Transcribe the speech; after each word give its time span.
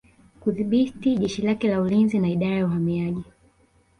Kudhibiti 0.41 1.17
jeshi 1.17 1.41
lake 1.41 1.67
la 1.69 1.81
ulinzi 1.81 2.19
na 2.19 2.29
Idara 2.29 2.55
ya 2.55 2.65
Uhamiaji 2.65 3.23